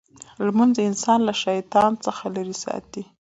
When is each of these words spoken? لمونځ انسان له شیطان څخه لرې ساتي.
لمونځ 0.45 0.75
انسان 0.87 1.19
له 1.27 1.33
شیطان 1.43 1.91
څخه 2.05 2.23
لرې 2.35 2.55
ساتي. 2.63 3.03